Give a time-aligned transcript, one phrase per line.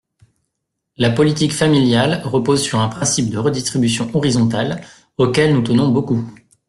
[0.97, 4.81] La politique familiale repose sur un principe de redistribution horizontale,
[5.19, 6.25] auquel nous tenons beaucoup.